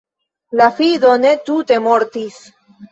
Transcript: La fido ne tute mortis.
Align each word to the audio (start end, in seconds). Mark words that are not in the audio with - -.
La 0.61 0.69
fido 0.79 1.13
ne 1.27 1.35
tute 1.51 1.81
mortis. 1.91 2.45